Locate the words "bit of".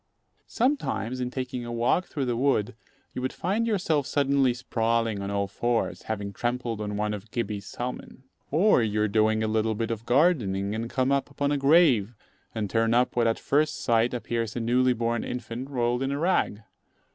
9.75-10.07